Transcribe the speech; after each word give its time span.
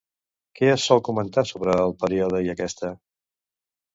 Què 0.59 0.69
es 0.75 0.85
sol 0.91 1.01
comentar 1.07 1.43
sobre 1.49 1.75
el 1.83 1.93
període 2.05 2.41
i 2.47 2.51
aquesta? 2.53 2.91